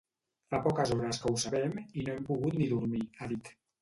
[0.53, 3.55] Fa poques hores que ho sabem i no hem pogut ni dormir, ha dit.